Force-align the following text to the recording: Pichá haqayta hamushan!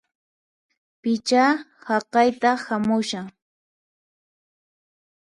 Pichá 1.01 1.45
haqayta 1.85 2.51
hamushan! 2.65 3.25